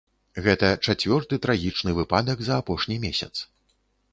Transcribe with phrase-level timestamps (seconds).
[0.45, 3.33] Гэта чацвёрты трагічны выпадак за апошні месяц.